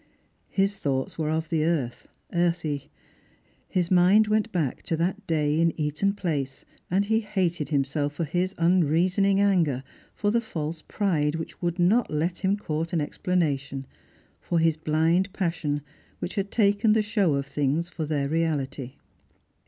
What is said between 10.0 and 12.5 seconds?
for the false pride which would not let